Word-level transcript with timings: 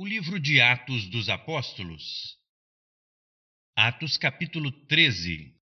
O 0.00 0.06
livro 0.06 0.38
de 0.38 0.60
Atos 0.60 1.10
dos 1.10 1.28
Apóstolos. 1.28 2.38
Atos 3.74 4.16
capítulo 4.16 4.70
13. 4.86 5.52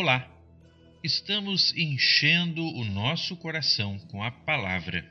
Olá! 0.00 0.26
Estamos 1.04 1.76
enchendo 1.76 2.64
o 2.64 2.86
nosso 2.86 3.36
coração 3.36 3.98
com 4.08 4.22
a 4.22 4.30
palavra. 4.30 5.04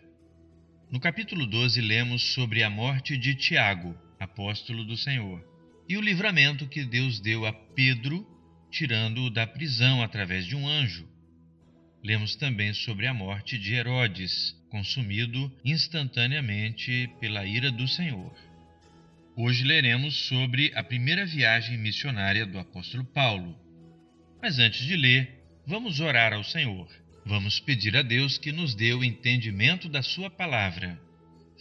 No 0.92 1.00
capítulo 1.00 1.46
12, 1.46 1.80
lemos 1.80 2.34
sobre 2.34 2.64
a 2.64 2.72
morte 2.72 3.16
de 3.16 3.36
Tiago, 3.36 3.96
apóstolo 4.20 4.84
do 4.84 4.98
Senhor, 4.98 5.46
e 5.88 5.96
o 5.96 6.02
livramento 6.02 6.68
que 6.68 6.84
Deus 6.84 7.20
deu 7.20 7.46
a 7.46 7.54
Pedro, 7.54 8.26
tirando-o 8.72 9.30
da 9.30 9.46
prisão 9.46 10.02
através 10.02 10.48
de 10.48 10.56
um 10.56 10.68
anjo. 10.68 11.08
Lemos 12.04 12.36
também 12.36 12.74
sobre 12.74 13.06
a 13.06 13.14
morte 13.14 13.60
de 13.60 13.76
Herodes, 13.76 14.56
consumido 14.72 15.56
instantaneamente 15.64 17.08
pela 17.20 17.46
ira 17.46 17.72
do 17.72 17.88
Senhor. 17.88 18.34
Hoje 19.38 19.64
leremos 19.64 20.16
sobre 20.28 20.72
a 20.74 20.84
primeira 20.84 21.28
viagem 21.28 21.78
missionária 21.78 22.44
do 22.44 22.58
apóstolo 22.58 23.06
Paulo 23.06 23.69
mas 24.42 24.58
antes 24.58 24.86
de 24.86 24.96
ler, 24.96 25.44
vamos 25.68 26.00
orar 26.00 26.34
ao 26.34 26.44
Senhor. 26.44 26.88
Vamos 27.26 27.60
pedir 27.60 27.96
a 27.96 28.02
Deus 28.02 28.38
que 28.38 28.52
nos 28.52 28.74
dê 28.74 28.94
o 28.94 29.04
entendimento 29.04 29.90
da 29.90 30.02
Sua 30.02 30.30
palavra. 30.30 31.00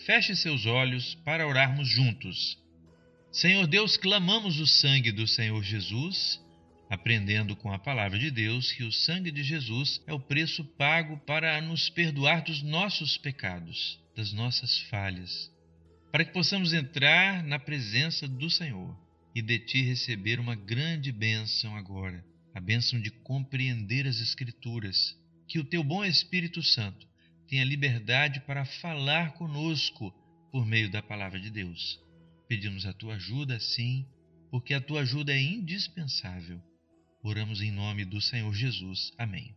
Feche 0.06 0.34
seus 0.36 0.64
olhos 0.64 1.14
para 1.24 1.46
orarmos 1.46 1.88
juntos. 1.88 2.56
Senhor 3.32 3.66
Deus, 3.66 3.96
clamamos 3.96 4.58
o 4.60 4.66
sangue 4.66 5.12
do 5.12 5.26
Senhor 5.26 5.62
Jesus, 5.62 6.40
aprendendo 6.88 7.54
com 7.56 7.72
a 7.72 7.78
palavra 7.78 8.18
de 8.18 8.30
Deus 8.30 8.72
que 8.72 8.84
o 8.84 8.92
sangue 8.92 9.30
de 9.30 9.42
Jesus 9.42 10.00
é 10.06 10.12
o 10.12 10.20
preço 10.20 10.64
pago 10.64 11.18
para 11.26 11.60
nos 11.60 11.90
perdoar 11.90 12.42
dos 12.42 12.62
nossos 12.62 13.18
pecados, 13.18 14.00
das 14.16 14.32
nossas 14.32 14.78
falhas, 14.82 15.52
para 16.10 16.24
que 16.24 16.32
possamos 16.32 16.72
entrar 16.72 17.42
na 17.42 17.58
presença 17.58 18.26
do 18.26 18.48
Senhor 18.48 18.96
e 19.34 19.42
de 19.42 19.58
Ti 19.58 19.82
receber 19.82 20.40
uma 20.40 20.54
grande 20.54 21.12
bênção 21.12 21.76
agora 21.76 22.24
a 22.58 22.60
bênção 22.60 23.00
de 23.00 23.12
compreender 23.12 24.04
as 24.04 24.20
Escrituras, 24.20 25.16
que 25.46 25.60
o 25.60 25.64
teu 25.64 25.84
bom 25.84 26.04
Espírito 26.04 26.60
Santo 26.60 27.06
tenha 27.46 27.64
liberdade 27.64 28.40
para 28.40 28.64
falar 28.64 29.34
conosco 29.34 30.12
por 30.50 30.66
meio 30.66 30.90
da 30.90 31.00
palavra 31.00 31.38
de 31.38 31.50
Deus. 31.50 32.00
Pedimos 32.48 32.84
a 32.84 32.92
tua 32.92 33.14
ajuda, 33.14 33.60
sim, 33.60 34.04
porque 34.50 34.74
a 34.74 34.80
tua 34.80 35.02
ajuda 35.02 35.32
é 35.32 35.40
indispensável. 35.40 36.60
Oramos 37.22 37.60
em 37.60 37.70
nome 37.70 38.04
do 38.04 38.20
Senhor 38.20 38.52
Jesus. 38.52 39.12
Amém. 39.16 39.54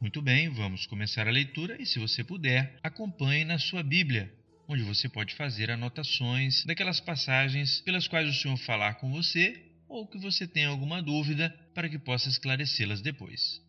Muito 0.00 0.22
bem, 0.22 0.48
vamos 0.48 0.86
começar 0.86 1.28
a 1.28 1.30
leitura 1.30 1.76
e, 1.80 1.84
se 1.84 1.98
você 1.98 2.24
puder, 2.24 2.78
acompanhe 2.82 3.44
na 3.44 3.58
sua 3.58 3.82
Bíblia, 3.82 4.32
onde 4.66 4.82
você 4.84 5.06
pode 5.06 5.34
fazer 5.34 5.70
anotações 5.70 6.64
daquelas 6.64 6.98
passagens 6.98 7.82
pelas 7.82 8.08
quais 8.08 8.26
o 8.26 8.40
Senhor 8.40 8.56
falar 8.56 8.94
com 8.94 9.12
você 9.12 9.70
ou 9.86 10.06
que 10.06 10.16
você 10.16 10.48
tenha 10.48 10.68
alguma 10.68 11.02
dúvida 11.02 11.54
para 11.74 11.88
que 11.88 11.98
possa 11.98 12.28
esclarecê-las 12.28 13.02
depois. 13.02 13.60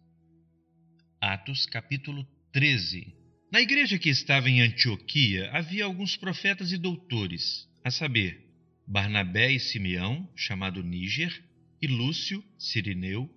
Atos 1.19 1.65
capítulo 1.65 2.25
13 2.53 3.13
Na 3.51 3.59
igreja 3.59 3.97
que 3.97 4.09
estava 4.09 4.49
em 4.49 4.61
Antioquia 4.61 5.49
havia 5.51 5.85
alguns 5.85 6.15
profetas 6.15 6.71
e 6.71 6.77
doutores, 6.77 7.67
a 7.83 7.89
saber, 7.89 8.45
Barnabé 8.87 9.51
e 9.51 9.59
Simeão, 9.59 10.29
chamado 10.35 10.83
Níger, 10.83 11.43
e 11.81 11.87
Lúcio, 11.87 12.43
Sirineu, 12.57 13.29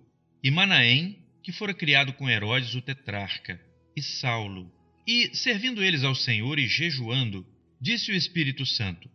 e 0.43 0.51
Manaém, 0.51 1.17
que 1.41 1.51
fora 1.51 1.73
criado 1.73 2.13
com 2.13 2.29
Herodes 2.29 2.75
o 2.75 2.81
tetrarca, 2.81 3.59
e 3.95 4.01
Saulo. 4.01 4.71
E, 5.07 5.35
servindo 5.35 5.83
eles 5.83 6.03
ao 6.03 6.13
Senhor 6.13 6.59
e 6.59 6.67
jejuando, 6.67 7.45
disse 7.81 8.11
o 8.11 8.15
Espírito 8.15 8.65
Santo: 8.65 9.09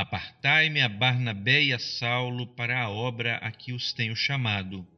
Apartai-me 0.00 0.80
a 0.80 0.88
Barnabé 0.88 1.62
e 1.62 1.74
a 1.74 1.78
Saulo 1.78 2.46
para 2.46 2.80
a 2.80 2.88
obra 2.88 3.36
a 3.36 3.50
que 3.50 3.70
os 3.70 3.92
tenho 3.92 4.16
chamado. 4.16 4.88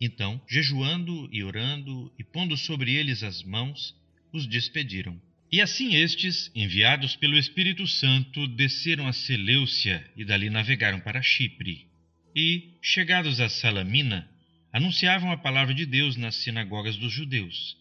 Então, 0.00 0.40
jejuando 0.48 1.28
e 1.32 1.42
orando 1.42 2.14
e 2.16 2.22
pondo 2.22 2.56
sobre 2.56 2.94
eles 2.94 3.24
as 3.24 3.42
mãos, 3.42 3.96
os 4.32 4.46
despediram. 4.46 5.20
E 5.50 5.60
assim 5.60 5.96
estes, 5.96 6.52
enviados 6.54 7.16
pelo 7.16 7.36
Espírito 7.36 7.84
Santo, 7.84 8.46
desceram 8.46 9.08
a 9.08 9.12
Seleucia 9.12 10.08
e 10.16 10.24
dali 10.24 10.50
navegaram 10.50 11.00
para 11.00 11.20
Chipre. 11.20 11.88
E, 12.32 12.78
chegados 12.80 13.40
a 13.40 13.48
Salamina, 13.48 14.30
anunciavam 14.72 15.32
a 15.32 15.36
palavra 15.36 15.74
de 15.74 15.84
Deus 15.84 16.16
nas 16.16 16.36
sinagogas 16.36 16.96
dos 16.96 17.12
judeus. 17.12 17.76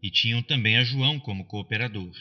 E 0.00 0.08
tinham 0.08 0.40
também 0.40 0.76
a 0.76 0.84
João 0.84 1.18
como 1.18 1.44
cooperador. 1.46 2.14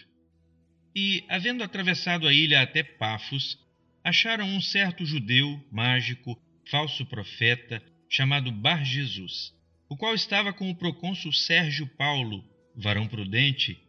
E, 0.96 1.26
havendo 1.28 1.64
atravessado 1.64 2.28
a 2.28 2.34
ilha 2.34 2.62
até 2.62 2.84
Pafos, 2.84 3.58
acharam 4.04 4.46
um 4.46 4.62
certo 4.62 5.06
judeu 5.06 5.64
mágico, 5.72 6.40
falso 6.70 7.06
profeta, 7.06 7.82
chamado 8.10 8.52
Bar 8.52 8.84
Jesus, 8.86 9.54
o 9.90 9.98
qual 9.98 10.14
estava 10.14 10.54
com 10.54 10.70
o 10.70 10.76
procônsul 10.76 11.34
Sérgio 11.34 11.88
Paulo, 11.88 12.44
varão 12.76 13.08
prudente. 13.08 13.80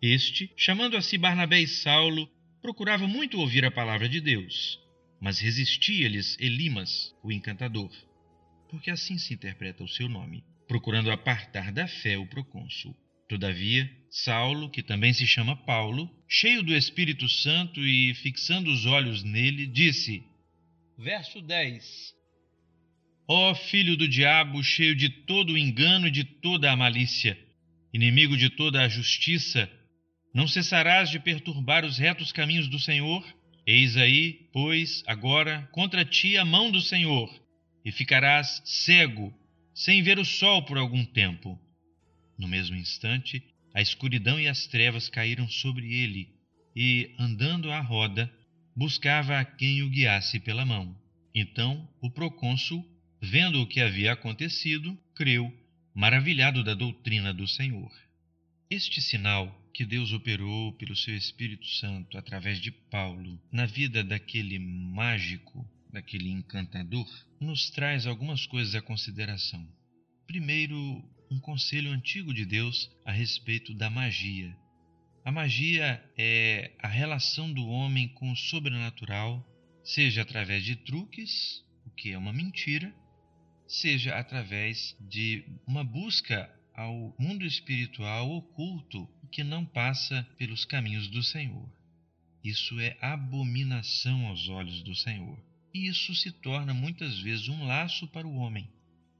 Este, 0.00 0.52
chamando 0.56 0.96
a 0.96 1.02
si 1.02 1.18
Barnabé 1.18 1.60
e 1.60 1.66
Saulo, 1.66 2.28
procurava 2.60 3.08
muito 3.08 3.40
ouvir 3.40 3.64
a 3.64 3.70
palavra 3.70 4.08
de 4.08 4.20
Deus, 4.20 4.78
mas 5.20 5.40
resistia-lhes 5.40 6.36
Elimas, 6.40 7.14
o 7.22 7.32
encantador, 7.32 7.90
porque 8.68 8.90
assim 8.90 9.18
se 9.18 9.34
interpreta 9.34 9.82
o 9.82 9.88
seu 9.88 10.08
nome, 10.08 10.44
procurando 10.68 11.10
apartar 11.10 11.72
da 11.72 11.86
fé 11.88 12.16
o 12.16 12.26
procônsul. 12.26 12.96
Todavia, 13.28 13.90
Saulo, 14.10 14.70
que 14.70 14.82
também 14.82 15.12
se 15.12 15.26
chama 15.26 15.56
Paulo, 15.56 16.10
cheio 16.28 16.62
do 16.62 16.74
Espírito 16.74 17.28
Santo 17.28 17.80
e 17.80 18.14
fixando 18.14 18.70
os 18.70 18.84
olhos 18.84 19.22
nele, 19.22 19.66
disse: 19.66 20.22
Verso 20.98 21.40
10: 21.40 22.14
Ó 23.26 23.54
filho 23.54 23.96
do 23.96 24.06
diabo, 24.06 24.62
cheio 24.62 24.94
de 24.94 25.08
todo 25.08 25.54
o 25.54 25.58
engano 25.58 26.08
e 26.08 26.10
de 26.10 26.24
toda 26.24 26.70
a 26.70 26.76
malícia, 26.76 27.38
inimigo 27.92 28.36
de 28.36 28.50
toda 28.50 28.82
a 28.82 28.88
justiça, 28.88 29.70
não 30.34 30.46
cessarás 30.46 31.10
de 31.10 31.18
perturbar 31.18 31.84
os 31.84 31.98
retos 31.98 32.32
caminhos 32.32 32.68
do 32.68 32.78
Senhor? 32.78 33.24
Eis 33.66 33.96
aí, 33.96 34.48
pois, 34.52 35.02
agora 35.06 35.68
contra 35.72 36.04
ti 36.04 36.36
a 36.36 36.44
mão 36.44 36.70
do 36.70 36.80
Senhor, 36.80 37.30
e 37.84 37.92
ficarás 37.92 38.60
cego, 38.64 39.32
sem 39.74 40.02
ver 40.02 40.18
o 40.18 40.24
sol 40.24 40.64
por 40.64 40.76
algum 40.76 41.04
tempo. 41.04 41.58
No 42.42 42.48
mesmo 42.48 42.74
instante, 42.74 43.40
a 43.72 43.80
escuridão 43.80 44.38
e 44.40 44.48
as 44.48 44.66
trevas 44.66 45.08
caíram 45.08 45.48
sobre 45.48 45.94
ele, 45.94 46.28
e, 46.74 47.14
andando 47.16 47.70
à 47.70 47.80
roda, 47.80 48.28
buscava 48.74 49.38
a 49.38 49.44
quem 49.44 49.84
o 49.84 49.88
guiasse 49.88 50.40
pela 50.40 50.66
mão. 50.66 50.92
Então 51.32 51.88
o 52.00 52.10
procônsul, 52.10 52.84
vendo 53.20 53.62
o 53.62 53.66
que 53.66 53.80
havia 53.80 54.12
acontecido, 54.12 54.98
creu, 55.14 55.56
maravilhado 55.94 56.64
da 56.64 56.74
doutrina 56.74 57.32
do 57.32 57.46
Senhor. 57.46 57.92
Este 58.68 59.00
sinal 59.00 59.46
que 59.72 59.84
Deus 59.84 60.12
operou 60.12 60.72
pelo 60.72 60.96
seu 60.96 61.16
Espírito 61.16 61.68
Santo 61.68 62.18
através 62.18 62.60
de 62.60 62.72
Paulo 62.72 63.40
na 63.52 63.66
vida 63.66 64.02
daquele 64.02 64.58
mágico, 64.58 65.64
daquele 65.92 66.28
encantador, 66.28 67.06
nos 67.40 67.70
traz 67.70 68.04
algumas 68.04 68.46
coisas 68.46 68.74
à 68.74 68.82
consideração. 68.82 69.64
Primeiro, 70.26 71.04
um 71.32 71.40
conselho 71.40 71.90
antigo 71.90 72.34
de 72.34 72.44
Deus 72.44 72.90
a 73.06 73.10
respeito 73.10 73.72
da 73.72 73.88
magia. 73.88 74.54
A 75.24 75.32
magia 75.32 76.04
é 76.16 76.72
a 76.78 76.88
relação 76.88 77.50
do 77.50 77.66
homem 77.66 78.08
com 78.08 78.30
o 78.30 78.36
sobrenatural, 78.36 79.42
seja 79.82 80.20
através 80.20 80.62
de 80.62 80.76
truques, 80.76 81.64
o 81.86 81.90
que 81.90 82.12
é 82.12 82.18
uma 82.18 82.34
mentira, 82.34 82.94
seja 83.66 84.14
através 84.14 84.94
de 85.00 85.42
uma 85.66 85.82
busca 85.82 86.50
ao 86.74 87.14
mundo 87.18 87.46
espiritual 87.46 88.30
oculto 88.30 89.08
que 89.30 89.42
não 89.42 89.64
passa 89.64 90.28
pelos 90.36 90.66
caminhos 90.66 91.08
do 91.08 91.22
Senhor. 91.22 91.66
Isso 92.44 92.78
é 92.78 92.98
abominação 93.00 94.26
aos 94.26 94.48
olhos 94.48 94.82
do 94.82 94.94
Senhor. 94.94 95.42
E 95.72 95.86
isso 95.86 96.14
se 96.14 96.30
torna 96.30 96.74
muitas 96.74 97.18
vezes 97.20 97.48
um 97.48 97.64
laço 97.64 98.06
para 98.08 98.26
o 98.26 98.34
homem. 98.34 98.68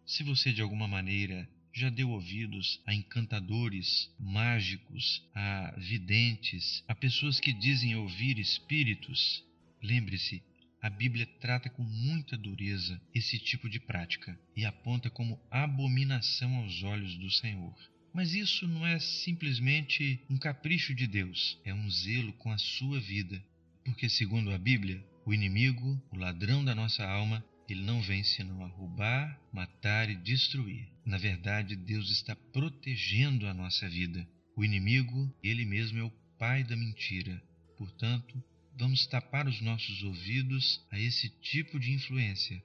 Se 0.04 0.22
você 0.22 0.52
de 0.52 0.60
alguma 0.60 0.86
maneira 0.86 1.48
já 1.72 1.88
deu 1.88 2.10
ouvidos 2.10 2.80
a 2.86 2.94
encantadores, 2.94 4.10
mágicos, 4.18 5.22
a 5.34 5.74
videntes, 5.78 6.84
a 6.86 6.94
pessoas 6.94 7.40
que 7.40 7.52
dizem 7.52 7.96
ouvir 7.96 8.38
espíritos. 8.38 9.42
Lembre-se, 9.82 10.42
a 10.82 10.90
Bíblia 10.90 11.26
trata 11.40 11.70
com 11.70 11.82
muita 11.82 12.36
dureza 12.36 13.00
esse 13.14 13.38
tipo 13.38 13.70
de 13.70 13.78
prática 13.78 14.38
e 14.56 14.64
aponta 14.64 15.08
como 15.08 15.40
abominação 15.50 16.56
aos 16.56 16.82
olhos 16.82 17.16
do 17.16 17.30
Senhor. 17.30 17.74
Mas 18.12 18.34
isso 18.34 18.68
não 18.68 18.86
é 18.86 18.98
simplesmente 18.98 20.20
um 20.28 20.36
capricho 20.36 20.94
de 20.94 21.06
Deus, 21.06 21.58
é 21.64 21.72
um 21.72 21.88
zelo 21.88 22.32
com 22.34 22.50
a 22.50 22.58
sua 22.58 23.00
vida. 23.00 23.42
Porque, 23.84 24.08
segundo 24.08 24.52
a 24.52 24.58
Bíblia, 24.58 25.02
o 25.24 25.32
inimigo, 25.32 26.00
o 26.10 26.16
ladrão 26.16 26.64
da 26.64 26.74
nossa 26.74 27.04
alma, 27.04 27.44
ele 27.68 27.82
não 27.82 28.02
vem 28.02 28.22
senão 28.22 28.62
a 28.62 28.68
roubar, 28.68 29.40
matar 29.52 30.10
e 30.10 30.16
destruir. 30.16 30.91
Na 31.04 31.18
verdade, 31.18 31.74
Deus 31.76 32.10
está 32.10 32.34
protegendo 32.34 33.46
a 33.46 33.54
nossa 33.54 33.88
vida. 33.88 34.26
O 34.56 34.64
inimigo, 34.64 35.34
ele 35.42 35.64
mesmo 35.64 35.98
é 35.98 36.02
o 36.02 36.12
pai 36.38 36.62
da 36.62 36.76
mentira. 36.76 37.42
Portanto, 37.76 38.42
vamos 38.78 39.06
tapar 39.06 39.46
os 39.48 39.60
nossos 39.60 40.02
ouvidos 40.02 40.84
a 40.90 40.98
esse 40.98 41.28
tipo 41.40 41.78
de 41.78 41.92
influência 41.92 42.62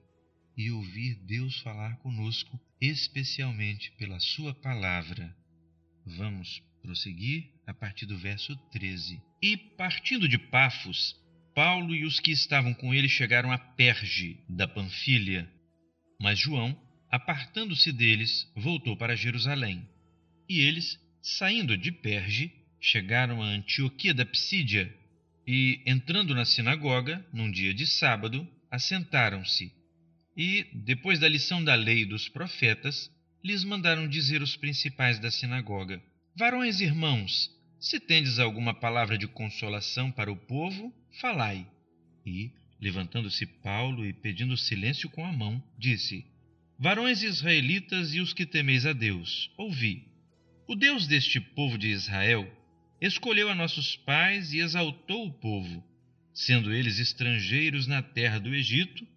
e 0.56 0.72
ouvir 0.72 1.16
Deus 1.26 1.60
falar 1.60 1.98
conosco, 1.98 2.60
especialmente 2.82 3.92
pela 3.92 4.20
Sua 4.20 4.54
palavra. 4.54 5.36
Vamos 6.06 6.62
prosseguir 6.82 7.52
a 7.66 7.74
partir 7.74 8.06
do 8.06 8.18
verso 8.18 8.56
13. 8.72 9.22
E 9.42 9.58
partindo 9.58 10.28
de 10.28 10.38
Pafos, 10.38 11.16
Paulo 11.54 11.94
e 11.94 12.06
os 12.06 12.20
que 12.20 12.32
estavam 12.32 12.74
com 12.74 12.94
ele 12.94 13.10
chegaram 13.10 13.52
a 13.52 13.58
Perge, 13.58 14.44
da 14.48 14.68
Panfilha. 14.68 15.52
Mas 16.20 16.40
João, 16.40 16.76
apartando-se 17.12 17.92
deles, 17.92 18.52
voltou 18.56 18.96
para 18.96 19.16
Jerusalém. 19.16 19.88
E 20.48 20.60
eles, 20.60 21.00
saindo 21.22 21.78
de 21.78 21.92
Perge, 21.92 22.52
chegaram 22.80 23.42
a 23.42 23.48
Antioquia 23.48 24.14
da 24.14 24.26
Psídia 24.26 24.94
e, 25.46 25.82
entrando 25.86 26.36
na 26.36 26.46
sinagoga, 26.46 27.26
num 27.32 27.50
dia 27.50 27.74
de 27.74 27.88
sábado, 27.88 28.48
assentaram-se. 28.70 29.72
E, 30.36 30.68
depois 30.74 31.20
da 31.20 31.28
lição 31.28 31.64
da 31.64 31.74
lei 31.74 32.06
dos 32.06 32.28
profetas, 32.30 33.10
lhes 33.44 33.64
mandaram 33.64 34.08
dizer 34.08 34.42
os 34.42 34.56
principais 34.56 35.20
da 35.20 35.32
sinagoga: 35.32 36.02
Varões 36.36 36.82
irmãos, 36.82 37.50
se 37.80 38.00
tendes 38.00 38.40
alguma 38.40 38.74
palavra 38.74 39.18
de 39.18 39.28
consolação 39.28 40.12
para 40.12 40.32
o 40.32 40.36
povo, 40.36 40.94
falai. 41.20 41.66
E, 42.26 42.52
levantando-se 42.80 43.46
Paulo 43.46 44.06
e 44.06 44.14
pedindo 44.14 44.58
silêncio 44.58 45.10
com 45.10 45.26
a 45.26 45.32
mão, 45.32 45.64
disse: 45.78 46.26
Varões 46.80 47.24
israelitas 47.24 48.14
e 48.14 48.20
os 48.20 48.34
que 48.34 48.46
temeis 48.46 48.86
a 48.86 48.94
Deus, 48.94 49.50
ouvi. 49.58 50.06
O 50.68 50.76
Deus 50.76 51.08
deste 51.08 51.40
povo 51.40 51.76
de 51.76 51.88
Israel 51.88 52.48
escolheu 53.02 53.50
a 53.50 53.56
nossos 53.56 53.96
pais 53.96 54.54
e 54.54 54.60
exaltou 54.60 55.26
o 55.26 55.34
povo, 55.34 55.84
sendo 56.32 56.72
eles 56.72 57.00
estrangeiros 57.00 57.88
na 57.88 58.04
terra 58.04 58.38
do 58.38 58.54
Egito, 58.54 59.08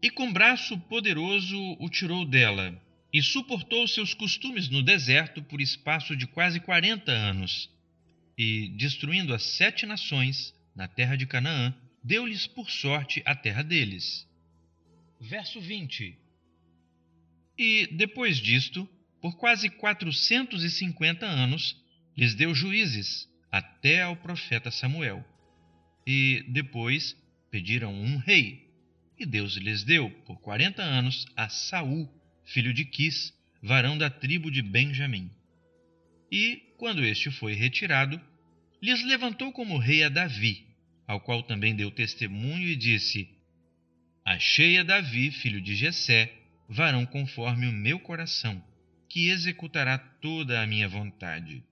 e 0.00 0.08
com 0.08 0.32
braço 0.32 0.78
poderoso 0.78 1.58
o 1.78 1.90
tirou 1.90 2.24
dela, 2.24 2.80
e 3.12 3.22
suportou 3.22 3.86
seus 3.86 4.14
costumes 4.14 4.70
no 4.70 4.82
deserto 4.82 5.42
por 5.42 5.60
espaço 5.60 6.16
de 6.16 6.26
quase 6.26 6.58
quarenta 6.58 7.12
anos, 7.12 7.68
e, 8.38 8.68
destruindo 8.78 9.34
as 9.34 9.42
sete 9.42 9.84
nações 9.84 10.54
na 10.74 10.88
terra 10.88 11.16
de 11.16 11.26
Canaã, 11.26 11.74
deu-lhes 12.02 12.46
por 12.46 12.70
sorte 12.70 13.22
a 13.26 13.34
terra 13.34 13.62
deles. 13.62 14.26
Verso 15.20 15.60
20 15.60 16.21
E, 17.64 17.86
depois 17.92 18.38
disto, 18.38 18.88
por 19.20 19.36
quase 19.36 19.70
quatrocentos 19.70 20.64
e 20.64 20.68
cinquenta 20.68 21.26
anos, 21.26 21.80
lhes 22.16 22.34
deu 22.34 22.52
juízes 22.52 23.28
até 23.52 24.02
ao 24.02 24.16
profeta 24.16 24.68
Samuel. 24.68 25.24
E 26.04 26.44
depois 26.48 27.16
pediram 27.52 27.94
um 27.94 28.16
rei, 28.16 28.68
e 29.16 29.24
Deus 29.24 29.54
lhes 29.54 29.84
deu 29.84 30.10
por 30.26 30.40
quarenta 30.40 30.82
anos 30.82 31.24
a 31.36 31.48
Saul, 31.48 32.12
filho 32.44 32.74
de 32.74 32.84
Quis, 32.84 33.32
varão 33.62 33.96
da 33.96 34.10
tribo 34.10 34.50
de 34.50 34.60
Benjamim. 34.60 35.30
E, 36.32 36.74
quando 36.76 37.04
este 37.04 37.30
foi 37.30 37.54
retirado, 37.54 38.20
lhes 38.82 39.04
levantou 39.04 39.52
como 39.52 39.78
rei 39.78 40.02
a 40.02 40.08
Davi, 40.08 40.66
ao 41.06 41.20
qual 41.20 41.44
também 41.44 41.76
deu 41.76 41.92
testemunho 41.92 42.66
e 42.66 42.74
disse: 42.74 43.28
Achei 44.24 44.78
a 44.78 44.82
Davi, 44.82 45.30
filho 45.30 45.60
de 45.60 45.76
Jessé, 45.76 46.41
varão 46.72 47.06
conforme 47.06 47.66
o 47.66 47.72
meu 47.72 48.00
coração, 48.00 48.62
que 49.08 49.28
executará 49.28 49.98
toda 49.98 50.60
a 50.60 50.66
minha 50.66 50.88
vontade 50.88 51.62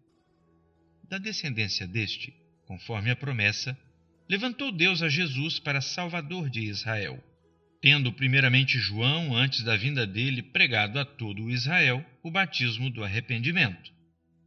da 1.11 1.19
descendência 1.19 1.89
deste, 1.89 2.33
conforme 2.67 3.11
a 3.11 3.17
promessa, 3.17 3.77
levantou 4.29 4.71
Deus 4.71 5.03
a 5.03 5.09
Jesus 5.09 5.59
para 5.59 5.81
Salvador 5.81 6.49
de 6.49 6.61
Israel. 6.61 7.23
Tendo 7.83 8.13
primeiramente 8.13 8.79
João, 8.79 9.35
antes 9.35 9.65
da 9.65 9.77
vinda 9.77 10.07
dele, 10.07 10.41
pregado 10.41 11.01
a 11.01 11.05
todo 11.05 11.43
o 11.43 11.51
Israel 11.51 12.05
o 12.23 12.31
batismo 12.31 12.89
do 12.89 13.03
arrependimento. 13.03 13.91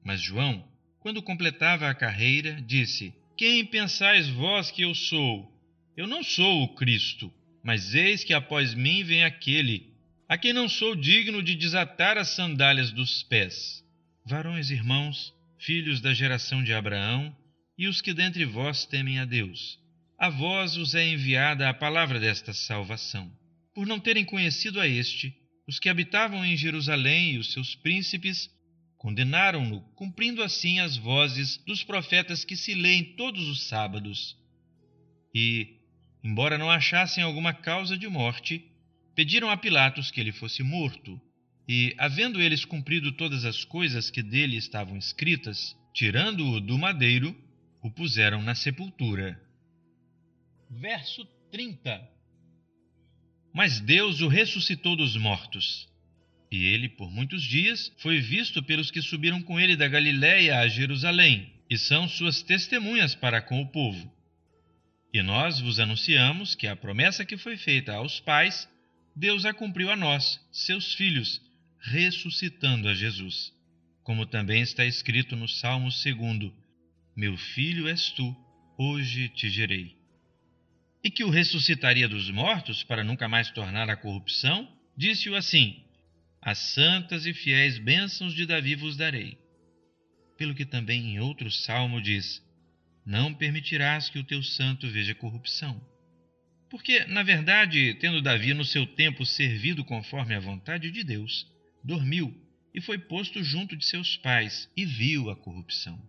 Mas 0.06 0.22
João, 0.22 0.66
quando 1.02 1.22
completava 1.22 1.90
a 1.90 1.96
carreira, 1.96 2.62
disse: 2.62 3.14
Quem 3.36 3.66
pensais 3.66 4.30
vós 4.30 4.72
que 4.72 4.84
eu 4.84 4.96
sou? 4.96 5.52
Eu 5.98 6.08
não 6.08 6.24
sou 6.24 6.64
o 6.64 6.76
Cristo, 6.76 7.34
mas 7.62 7.94
eis 7.94 8.24
que 8.24 8.34
após 8.34 8.74
mim 8.74 9.04
vem 9.04 9.26
aquele, 9.26 9.93
a 10.34 10.38
quem 10.38 10.52
não 10.52 10.68
sou 10.68 10.96
digno 10.96 11.44
de 11.44 11.54
desatar 11.54 12.18
as 12.18 12.30
sandálias 12.30 12.90
dos 12.90 13.22
pés. 13.22 13.86
Varões 14.26 14.72
irmãos, 14.72 15.32
filhos 15.60 16.02
da 16.02 16.12
geração 16.12 16.64
de 16.64 16.74
Abraão, 16.74 17.38
e 17.78 17.88
os 17.88 18.02
que 18.02 18.16
dentre 18.16 18.44
vós 18.44 18.84
temem 18.84 19.20
a 19.20 19.26
Deus. 19.26 19.78
A 20.18 20.32
vós 20.32 20.76
os 20.76 20.96
é 20.96 21.08
enviada 21.08 21.70
a 21.70 21.74
palavra 21.74 22.20
desta 22.20 22.52
salvação. 22.52 23.32
Por 23.76 23.86
não 23.86 24.00
terem 24.00 24.26
conhecido 24.26 24.82
a 24.82 24.88
este, 24.88 25.38
os 25.68 25.78
que 25.78 25.88
habitavam 25.88 26.44
em 26.44 26.58
Jerusalém 26.58 27.34
e 27.34 27.38
os 27.38 27.54
seus 27.54 27.76
príncipes 27.76 28.50
condenaram-no, 28.98 29.82
cumprindo 29.94 30.42
assim 30.42 30.80
as 30.80 30.98
vozes 30.98 31.58
dos 31.58 31.84
profetas 31.84 32.44
que 32.44 32.56
se 32.56 32.74
leem 32.74 33.04
todos 33.16 33.48
os 33.48 33.68
sábados. 33.68 34.36
E, 35.32 35.76
embora 36.24 36.58
não 36.58 36.72
achassem 36.72 37.24
alguma 37.24 37.54
causa 37.54 37.96
de 37.96 38.08
morte, 38.08 38.73
pediram 39.16 39.50
a 39.50 39.58
Pilatos 39.58 40.12
que 40.12 40.20
ele 40.20 40.32
fosse 40.32 40.64
morto. 40.64 41.20
E, 41.68 41.96
havendo 41.98 42.42
eles 42.42 42.66
cumprido 42.66 43.12
todas 43.14 43.46
as 43.46 43.64
coisas 43.64 44.10
que 44.10 44.22
dele 44.22 44.58
estavam 44.58 44.98
escritas, 44.98 45.76
tirando-o 45.94 46.60
do 46.60 46.78
madeiro, 46.78 47.36
o 47.82 47.90
puseram 47.90 48.42
na 48.42 48.56
sepultura. 48.56 49.40
Verso 50.70 51.26
30 51.52 52.02
Mas 53.54 53.80
Deus 53.80 54.22
o 54.22 54.28
ressuscitou 54.28 54.96
dos 54.96 55.16
mortos. 55.16 55.88
E 56.52 56.68
ele, 56.68 56.88
por 56.88 57.10
muitos 57.10 57.44
dias, 57.44 57.92
foi 57.98 58.20
visto 58.20 58.62
pelos 58.62 58.92
que 58.92 59.02
subiram 59.02 59.42
com 59.42 59.60
ele 59.60 59.76
da 59.76 59.88
Galiléia 59.88 60.60
a 60.60 60.68
Jerusalém, 60.68 61.52
e 61.70 61.78
são 61.78 62.08
suas 62.08 62.44
testemunhas 62.44 63.16
para 63.16 63.42
com 63.42 63.62
o 63.62 63.68
povo. 63.68 64.12
E 65.14 65.22
nós 65.22 65.60
vos 65.60 65.80
anunciamos 65.80 66.56
que 66.56 66.68
a 66.68 66.76
promessa 66.76 67.26
que 67.26 67.38
foi 67.38 67.58
feita 67.58 67.94
aos 67.94 68.20
pais, 68.20 68.68
Deus 69.16 69.46
a 69.46 69.54
cumpriu 69.54 69.92
a 69.92 69.96
nós, 69.96 70.40
seus 70.52 70.96
filhos, 70.96 71.40
ressuscitando 71.80 72.88
a 72.88 72.96
Jesus. 72.96 73.54
Como 74.04 74.26
também 74.26 74.62
está 74.62 74.86
escrito 74.86 75.36
no 75.36 75.48
Salmo 75.48 75.90
2: 75.90 76.52
Meu 77.16 77.38
filho 77.38 77.88
és 77.88 78.10
tu, 78.10 78.36
hoje 78.78 79.30
te 79.30 79.50
gerei. 79.50 79.96
E 81.04 81.12
que 81.12 81.24
o 81.24 81.30
ressuscitaria 81.30 82.08
dos 82.08 82.30
mortos 82.32 82.84
para 82.84 83.04
nunca 83.04 83.28
mais 83.28 83.52
tornar 83.52 83.88
a 83.88 83.96
corrupção, 83.96 84.68
disse-o 84.98 85.36
assim: 85.36 85.84
As 86.42 86.58
santas 86.58 87.28
e 87.28 87.34
fiéis 87.34 87.78
bênçãos 87.78 88.34
de 88.34 88.48
Davi 88.48 88.76
vos 88.76 88.98
darei. 88.98 89.38
Pelo 90.38 90.56
que 90.56 90.66
também 90.66 91.14
em 91.14 91.20
outro 91.20 91.52
salmo 91.52 92.02
diz: 92.02 92.42
Não 93.06 93.32
permitirás 93.32 94.10
que 94.10 94.18
o 94.18 94.24
teu 94.24 94.42
santo 94.42 94.90
veja 94.90 95.14
corrupção. 95.14 95.93
Porque, 96.74 97.06
na 97.06 97.22
verdade, 97.22 97.94
tendo 98.00 98.20
Davi 98.20 98.52
no 98.52 98.66
seu 98.66 98.84
tempo 98.88 99.24
servido 99.28 99.86
conforme 99.86 100.34
a 100.34 100.40
vontade 100.40 100.90
de 100.90 101.04
Deus, 101.04 101.46
dormiu 101.84 102.36
e 102.74 102.82
foi 102.82 102.98
posto 102.98 103.44
junto 103.44 103.78
de 103.78 103.86
seus 103.86 104.18
pais 104.18 104.68
e 104.76 104.84
viu 104.84 105.30
a 105.30 105.36
corrupção. 105.36 106.02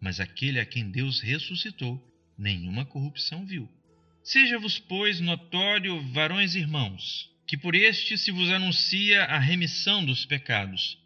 Mas 0.00 0.18
aquele 0.18 0.58
a 0.58 0.66
quem 0.66 0.90
Deus 0.90 1.20
ressuscitou, 1.20 2.04
nenhuma 2.36 2.84
corrupção 2.84 3.46
viu. 3.46 3.70
Seja-vos, 4.24 4.76
pois, 4.76 5.20
notório, 5.20 6.02
varões 6.08 6.56
irmãos, 6.56 7.30
que 7.46 7.56
por 7.56 7.76
este 7.76 8.18
se 8.18 8.32
vos 8.32 8.50
anuncia 8.50 9.22
a 9.26 9.38
remissão 9.38 10.04
dos 10.04 10.26
pecados, 10.26 10.98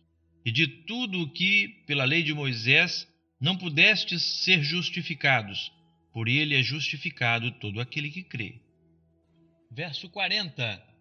e 0.42 0.50
de 0.50 0.66
tudo 0.66 1.20
o 1.20 1.28
que, 1.28 1.84
pela 1.86 2.06
lei 2.06 2.22
de 2.22 2.32
Moisés, 2.32 3.06
não 3.38 3.58
pudestes 3.58 4.22
ser 4.22 4.62
justificados, 4.62 5.70
por 6.14 6.28
ele 6.28 6.54
é 6.54 6.62
justificado 6.62 7.50
todo 7.60 7.78
aquele 7.78 8.08
que 8.08 8.22
crê. 8.22 8.64
Verso 9.70 10.08
40 10.08 10.96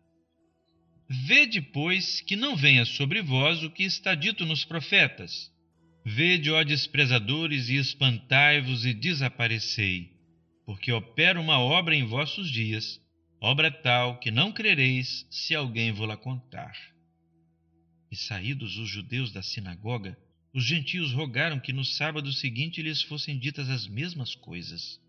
Vede, 1.08 1.62
pois, 1.62 2.22
que 2.22 2.36
não 2.36 2.56
venha 2.56 2.84
sobre 2.84 3.22
vós 3.22 3.64
o 3.64 3.70
que 3.70 3.84
está 3.84 4.16
dito 4.16 4.44
nos 4.46 4.66
profetas. 4.66 5.52
Vede, 6.04 6.52
ó 6.52 6.64
desprezadores, 6.64 7.70
e 7.70 7.76
espantai-vos 7.76 8.86
e 8.86 8.94
desaparecei, 8.94 10.12
porque 10.66 10.92
opera 10.92 11.40
uma 11.40 11.60
obra 11.60 11.96
em 11.96 12.06
vossos 12.06 12.50
dias, 12.50 13.00
obra 13.40 13.70
tal 13.70 14.20
que 14.20 14.32
não 14.32 14.52
crereis 14.52 15.28
se 15.30 15.54
alguém 15.54 15.92
vou-la 15.92 16.18
contar. 16.18 16.76
E 18.12 18.16
saídos 18.16 18.78
os 18.78 18.90
judeus 18.90 19.32
da 19.32 19.44
sinagoga, 19.44 20.18
os 20.54 20.64
gentios 20.64 21.12
rogaram 21.12 21.60
que 21.60 21.74
no 21.74 21.84
sábado 21.84 22.32
seguinte 22.32 22.82
lhes 22.82 23.02
fossem 23.02 23.38
ditas 23.38 23.70
as 23.70 23.88
mesmas 23.88 24.34
coisas. 24.34 25.00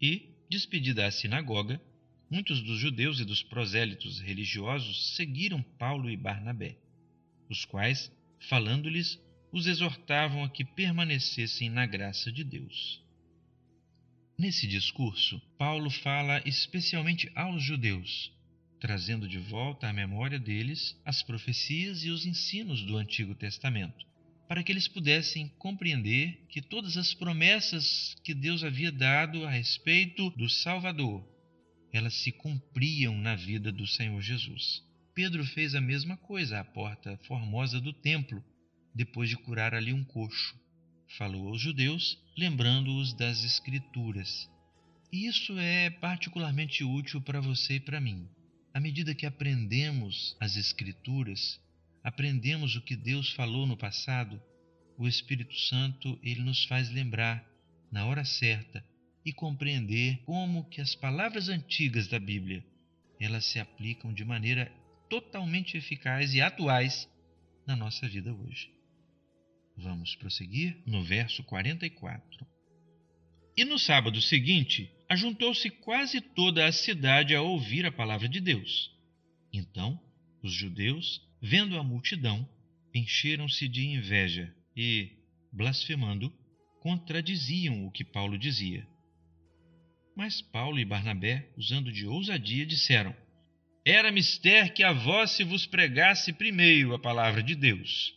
E, 0.00 0.28
despedida 0.50 1.06
a 1.06 1.10
sinagoga, 1.10 1.80
muitos 2.32 2.62
dos 2.62 2.80
judeus 2.80 3.20
e 3.20 3.26
dos 3.26 3.42
prosélitos 3.42 4.18
religiosos 4.18 5.14
seguiram 5.16 5.62
Paulo 5.78 6.08
e 6.08 6.16
Barnabé, 6.16 6.78
os 7.50 7.66
quais, 7.66 8.10
falando-lhes, 8.48 9.20
os 9.52 9.66
exortavam 9.66 10.42
a 10.42 10.48
que 10.48 10.64
permanecessem 10.64 11.68
na 11.68 11.84
graça 11.84 12.32
de 12.32 12.42
Deus. 12.42 13.02
Nesse 14.38 14.66
discurso, 14.66 15.38
Paulo 15.58 15.90
fala 15.90 16.42
especialmente 16.46 17.30
aos 17.34 17.62
judeus, 17.62 18.32
trazendo 18.80 19.28
de 19.28 19.38
volta 19.38 19.86
à 19.86 19.92
memória 19.92 20.38
deles 20.38 20.98
as 21.04 21.22
profecias 21.22 22.02
e 22.02 22.08
os 22.08 22.24
ensinos 22.24 22.82
do 22.82 22.96
Antigo 22.96 23.34
Testamento, 23.34 24.06
para 24.48 24.62
que 24.62 24.72
eles 24.72 24.88
pudessem 24.88 25.48
compreender 25.58 26.46
que 26.48 26.62
todas 26.62 26.96
as 26.96 27.12
promessas 27.12 28.16
que 28.24 28.32
Deus 28.32 28.64
havia 28.64 28.90
dado 28.90 29.44
a 29.44 29.50
respeito 29.50 30.30
do 30.30 30.48
Salvador, 30.48 31.30
elas 31.92 32.14
se 32.14 32.32
cumpriam 32.32 33.16
na 33.16 33.34
vida 33.34 33.70
do 33.70 33.86
Senhor 33.86 34.20
Jesus. 34.20 34.82
Pedro 35.14 35.44
fez 35.44 35.74
a 35.74 35.80
mesma 35.80 36.16
coisa 36.16 36.60
à 36.60 36.64
porta 36.64 37.18
formosa 37.26 37.80
do 37.80 37.92
templo, 37.92 38.42
depois 38.94 39.28
de 39.28 39.36
curar 39.36 39.74
ali 39.74 39.92
um 39.92 40.04
coxo 40.04 40.60
falou 41.16 41.48
aos 41.48 41.60
judeus, 41.60 42.18
lembrando-os 42.36 43.12
das 43.12 43.44
Escrituras. 43.44 44.48
E 45.12 45.26
isso 45.26 45.58
é 45.58 45.90
particularmente 45.90 46.82
útil 46.84 47.20
para 47.20 47.40
você 47.40 47.74
e 47.74 47.80
para 47.80 48.00
mim. 48.00 48.26
À 48.72 48.80
medida 48.80 49.14
que 49.14 49.26
aprendemos 49.26 50.36
as 50.40 50.56
Escrituras, 50.56 51.60
aprendemos 52.02 52.76
o 52.76 52.80
que 52.80 52.96
Deus 52.96 53.30
falou 53.32 53.66
no 53.66 53.76
passado, 53.76 54.42
o 54.96 55.06
Espírito 55.06 55.54
Santo 55.54 56.18
ele 56.22 56.42
nos 56.42 56.64
faz 56.64 56.90
lembrar 56.90 57.44
na 57.90 58.06
hora 58.06 58.24
certa 58.24 58.84
e 59.24 59.32
compreender 59.32 60.18
como 60.24 60.68
que 60.68 60.80
as 60.80 60.94
palavras 60.94 61.48
antigas 61.48 62.08
da 62.08 62.18
Bíblia 62.18 62.64
elas 63.20 63.44
se 63.44 63.60
aplicam 63.60 64.12
de 64.12 64.24
maneira 64.24 64.66
totalmente 65.08 65.76
eficaz 65.76 66.34
e 66.34 66.40
atuais 66.40 67.08
na 67.66 67.76
nossa 67.76 68.08
vida 68.08 68.34
hoje. 68.34 68.72
Vamos 69.76 70.16
prosseguir 70.16 70.76
no 70.86 71.04
verso 71.04 71.42
44. 71.44 72.46
E 73.56 73.64
no 73.64 73.78
sábado 73.78 74.20
seguinte, 74.20 74.90
ajuntou-se 75.08 75.70
quase 75.70 76.20
toda 76.20 76.66
a 76.66 76.72
cidade 76.72 77.34
a 77.34 77.42
ouvir 77.42 77.86
a 77.86 77.92
palavra 77.92 78.28
de 78.28 78.40
Deus. 78.40 78.90
Então, 79.52 80.00
os 80.42 80.52
judeus, 80.52 81.22
vendo 81.40 81.78
a 81.78 81.84
multidão, 81.84 82.48
encheram-se 82.94 83.68
de 83.68 83.86
inveja 83.86 84.54
e, 84.76 85.12
blasfemando, 85.52 86.32
contradiziam 86.80 87.86
o 87.86 87.90
que 87.90 88.04
Paulo 88.04 88.36
dizia. 88.36 88.86
Mas 90.14 90.42
Paulo 90.42 90.78
e 90.78 90.84
Barnabé, 90.84 91.48
usando 91.56 91.90
de 91.90 92.06
ousadia, 92.06 92.66
disseram: 92.66 93.16
Era 93.84 94.12
mister 94.12 94.72
que 94.74 94.82
a 94.82 94.92
vós 94.92 95.30
se 95.30 95.42
vos 95.42 95.64
pregasse 95.66 96.32
primeiro 96.32 96.94
a 96.94 96.98
palavra 96.98 97.42
de 97.42 97.54
Deus. 97.54 98.14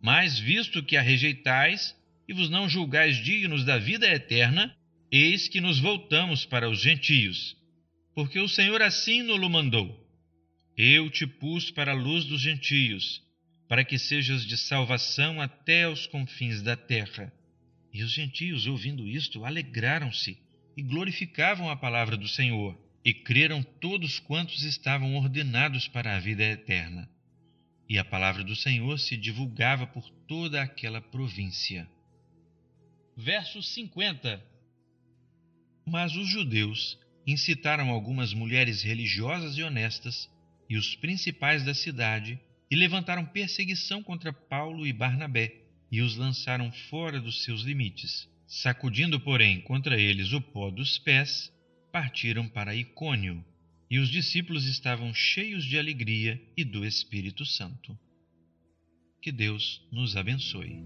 Mas, 0.00 0.38
visto 0.38 0.82
que 0.82 0.96
a 0.96 1.02
rejeitais 1.02 1.94
e 2.26 2.32
vos 2.32 2.48
não 2.48 2.68
julgais 2.68 3.16
dignos 3.16 3.64
da 3.64 3.78
vida 3.78 4.06
eterna, 4.06 4.74
eis 5.12 5.46
que 5.46 5.60
nos 5.60 5.78
voltamos 5.78 6.46
para 6.46 6.68
os 6.70 6.80
gentios. 6.80 7.56
Porque 8.14 8.38
o 8.38 8.48
Senhor 8.48 8.80
assim 8.80 9.22
nos 9.22 9.38
mandou: 9.50 9.94
Eu 10.76 11.10
te 11.10 11.26
pus 11.26 11.70
para 11.70 11.92
a 11.92 11.94
luz 11.94 12.24
dos 12.24 12.40
gentios, 12.40 13.22
para 13.68 13.84
que 13.84 13.98
sejas 13.98 14.44
de 14.46 14.56
salvação 14.56 15.38
até 15.38 15.84
aos 15.84 16.06
confins 16.06 16.62
da 16.62 16.76
terra. 16.76 17.30
E 17.92 18.02
os 18.02 18.10
gentios, 18.10 18.66
ouvindo 18.66 19.06
isto, 19.06 19.44
alegraram-se 19.44 20.47
e 20.78 20.82
glorificavam 20.82 21.68
a 21.68 21.76
palavra 21.76 22.16
do 22.16 22.26
Senhor, 22.26 22.74
e 23.04 23.12
creram 23.12 23.62
todos 23.62 24.18
quantos 24.18 24.64
estavam 24.64 25.16
ordenados 25.16 25.88
para 25.88 26.16
a 26.16 26.20
vida 26.20 26.42
eterna 26.42 27.06
e 27.88 27.98
a 27.98 28.04
palavra 28.04 28.44
do 28.44 28.54
Senhor 28.54 28.98
se 28.98 29.16
divulgava 29.16 29.86
por 29.86 30.08
toda 30.28 30.60
aquela 30.60 31.00
província. 31.00 31.88
Verso 33.16 33.62
50 33.62 34.44
Mas 35.86 36.14
os 36.14 36.28
judeus 36.28 36.98
incitaram 37.26 37.88
algumas 37.88 38.34
mulheres 38.34 38.82
religiosas 38.82 39.56
e 39.56 39.62
honestas 39.62 40.28
e 40.68 40.76
os 40.76 40.94
principais 40.96 41.64
da 41.64 41.72
cidade 41.72 42.38
e 42.70 42.76
levantaram 42.76 43.24
perseguição 43.24 44.02
contra 44.02 44.32
Paulo 44.32 44.86
e 44.86 44.92
Barnabé 44.92 45.62
e 45.90 46.02
os 46.02 46.16
lançaram 46.16 46.70
fora 46.90 47.18
dos 47.18 47.42
seus 47.42 47.62
limites. 47.62 48.28
Sacudindo, 48.48 49.20
porém, 49.20 49.60
contra 49.60 50.00
eles 50.00 50.32
o 50.32 50.40
pó 50.40 50.70
dos 50.70 50.98
pés, 50.98 51.52
partiram 51.92 52.48
para 52.48 52.74
Icônio 52.74 53.44
e 53.90 53.98
os 53.98 54.08
discípulos 54.08 54.64
estavam 54.64 55.12
cheios 55.12 55.62
de 55.62 55.78
alegria 55.78 56.42
e 56.56 56.64
do 56.64 56.82
Espírito 56.82 57.44
Santo. 57.44 57.96
Que 59.20 59.30
Deus 59.30 59.86
nos 59.92 60.16
abençoe. 60.16 60.82